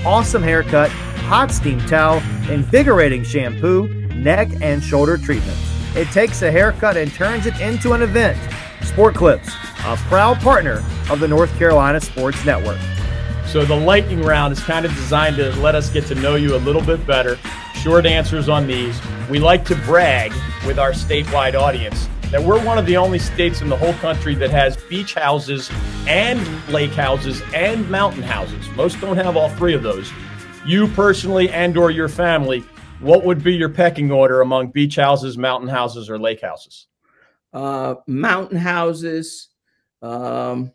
[0.06, 2.22] Awesome haircut, hot steam towel,
[2.52, 5.58] invigorating shampoo, neck and shoulder treatment.
[5.96, 8.38] It takes a haircut and turns it into an event.
[8.84, 9.50] Sport Clips,
[9.86, 12.80] a proud partner of the North Carolina Sports Network.
[13.46, 16.56] So the lightning round is kind of designed to let us get to know you
[16.56, 17.38] a little bit better.
[17.76, 19.00] Short answers on these.
[19.30, 20.32] We like to brag
[20.68, 24.36] with our statewide audience that we're one of the only states in the whole country
[24.36, 25.72] that has beach houses
[26.08, 28.70] and lake houses and mountain houses.
[28.76, 30.12] Most don't have all three of those.
[30.66, 32.64] You personally and or your family,
[33.00, 36.86] what would be your pecking order among beach houses, mountain houses, or lake houses?
[37.52, 39.49] Uh, mountain houses,
[40.02, 40.72] um,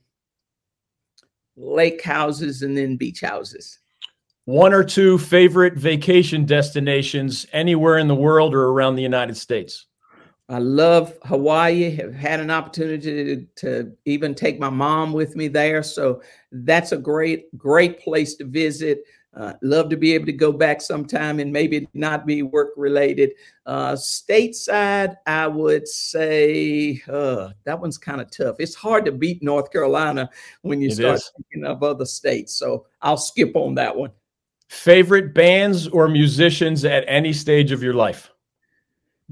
[1.57, 3.79] lake houses, and then beach houses.
[4.47, 9.87] One or two favorite vacation destinations anywhere in the world or around the United States?
[10.51, 11.91] I love Hawaii.
[11.97, 16.21] Have had an opportunity to, to, even take my mom with me there, so
[16.53, 19.05] that's a great, great place to visit.
[19.37, 23.33] Uh, love to be able to go back sometime and maybe not be work related.
[23.67, 28.57] Uh, stateside, I would say uh, that one's kind of tough.
[28.61, 30.31] It's hard to beat North Carolina
[30.63, 31.33] when you it start is.
[31.37, 32.55] thinking of other states.
[32.55, 34.13] So I'll skip on that one.
[34.69, 38.31] Favorite bands or musicians at any stage of your life?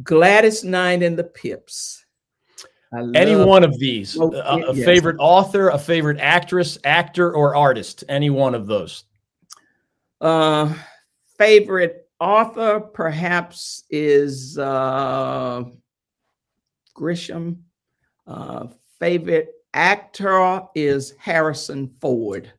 [0.03, 2.05] Gladys Knight and the Pips.
[3.15, 4.85] Any one of these, oh, a, a yes.
[4.85, 9.05] favorite author, a favorite actress, actor, or artist, any one of those.
[10.23, 10.73] Uh,
[11.37, 15.65] favorite author perhaps is uh,
[16.97, 17.57] Grisham.
[18.25, 18.69] Uh,
[19.01, 22.53] favorite actor is Harrison Ford.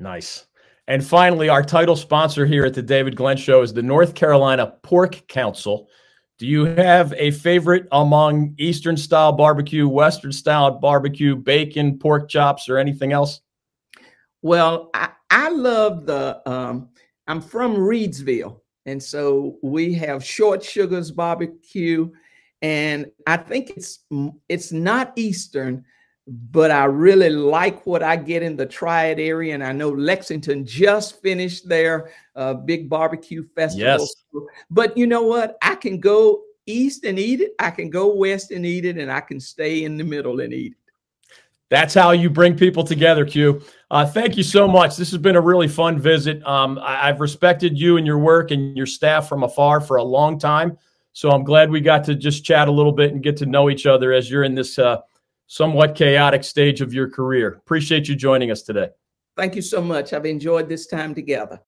[0.00, 0.46] Nice.
[0.86, 4.74] And finally, our title sponsor here at the David Glenn Show is the North Carolina
[4.82, 5.88] Pork Council.
[6.38, 12.70] Do you have a favorite among Eastern style barbecue, Western style barbecue, bacon, pork chops,
[12.70, 13.42] or anything else?
[14.40, 16.88] Well, I, I love the, um,
[17.26, 18.60] I'm from Reidsville.
[18.86, 22.10] And so we have Short Sugars barbecue.
[22.62, 24.00] And I think it's
[24.48, 25.84] it's not Eastern,
[26.26, 29.54] but I really like what I get in the Triad area.
[29.54, 34.08] And I know Lexington just finished their uh, big barbecue festival.
[34.32, 34.44] Yes.
[34.70, 35.56] But you know what?
[35.62, 37.52] I can go east and eat it.
[37.58, 40.52] I can go west and eat it, and I can stay in the middle and
[40.52, 40.87] eat it.
[41.70, 43.60] That's how you bring people together, Que.
[43.90, 44.96] Uh, thank you so much.
[44.96, 46.44] This has been a really fun visit.
[46.46, 50.02] Um, I, have respected you and your work and your staff from afar for a
[50.02, 50.78] long time.
[51.12, 53.70] So I'm glad we got to just chat a little bit and get to know
[53.70, 54.98] each other as you're in this uh,
[55.46, 57.60] somewhat chaotic stage of your career.
[57.64, 58.88] Appreciate you joining us today.
[59.36, 60.12] Thank you so much.
[60.12, 61.60] I've enjoyed this time together.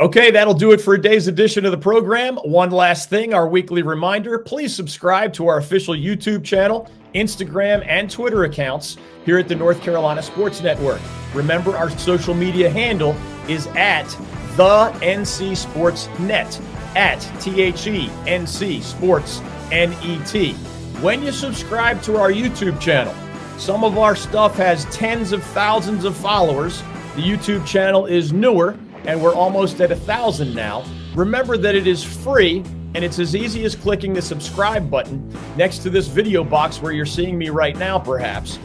[0.00, 2.36] Okay, that'll do it for today's edition of the program.
[2.36, 8.10] One last thing our weekly reminder please subscribe to our official YouTube channel, Instagram, and
[8.10, 11.00] Twitter accounts here at the North Carolina Sports Network.
[11.34, 13.14] Remember, our social media handle
[13.48, 14.08] is at
[14.56, 16.60] the NC Sports Net,
[16.96, 19.40] at T H E N C Sports
[19.70, 20.54] N E T
[21.00, 23.14] when you subscribe to our YouTube channel.
[23.56, 26.82] Some of our stuff has tens of thousands of followers.
[27.14, 30.84] The YouTube channel is newer, and we're almost at a thousand now.
[31.14, 32.64] Remember that it is free,
[32.94, 36.92] and it's as easy as clicking the subscribe button next to this video box where
[36.92, 38.58] you're seeing me right now, perhaps.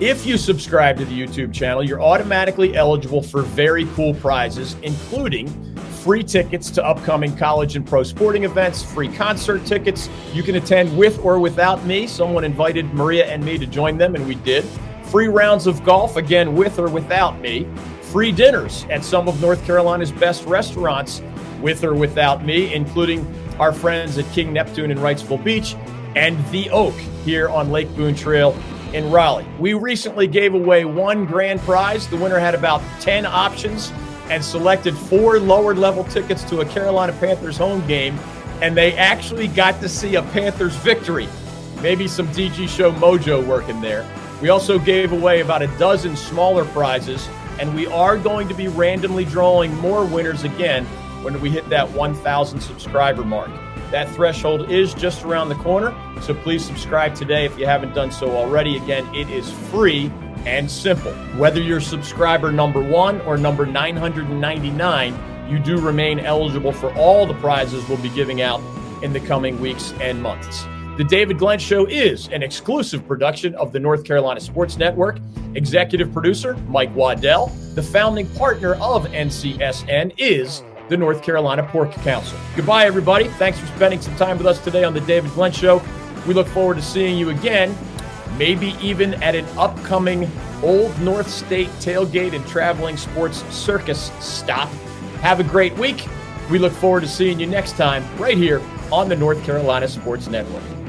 [0.00, 5.48] If you subscribe to the YouTube channel, you're automatically eligible for very cool prizes, including
[6.00, 10.08] free tickets to upcoming college and pro sporting events, free concert tickets.
[10.32, 12.06] You can attend with or without me.
[12.06, 14.64] Someone invited Maria and me to join them, and we did.
[15.04, 17.66] Free rounds of golf, again, with or without me.
[18.00, 21.20] Free dinners at some of North Carolina's best restaurants,
[21.60, 23.22] with or without me, including
[23.60, 25.76] our friends at King Neptune in Wrightsville Beach
[26.16, 26.94] and The Oak
[27.24, 28.56] here on Lake Boone Trail
[28.94, 29.46] in Raleigh.
[29.58, 32.08] We recently gave away one grand prize.
[32.08, 33.92] The winner had about 10 options
[34.30, 38.18] and selected four lower level tickets to a Carolina Panthers home game,
[38.62, 41.28] and they actually got to see a Panthers victory.
[41.82, 44.06] Maybe some DG Show mojo working there.
[44.40, 48.68] We also gave away about a dozen smaller prizes, and we are going to be
[48.68, 50.86] randomly drawing more winners again
[51.22, 53.50] when we hit that 1,000 subscriber mark.
[53.90, 58.12] That threshold is just around the corner, so please subscribe today if you haven't done
[58.12, 58.76] so already.
[58.76, 60.12] Again, it is free
[60.46, 61.12] and simple.
[61.36, 67.34] Whether you're subscriber number one or number 999, you do remain eligible for all the
[67.34, 68.60] prizes we'll be giving out
[69.02, 70.64] in the coming weeks and months.
[70.96, 75.18] The David Glenn Show is an exclusive production of the North Carolina Sports Network.
[75.54, 77.46] Executive producer Mike Waddell.
[77.74, 82.36] The founding partner of NCSN is the North Carolina Pork Council.
[82.56, 83.28] Goodbye, everybody.
[83.28, 85.80] Thanks for spending some time with us today on the David Glenn Show.
[86.26, 87.74] We look forward to seeing you again,
[88.36, 90.28] maybe even at an upcoming
[90.62, 94.68] Old North State tailgate and traveling sports circus stop.
[95.22, 96.06] Have a great week.
[96.50, 98.60] We look forward to seeing you next time right here
[98.90, 100.79] on the North Carolina Sports Network.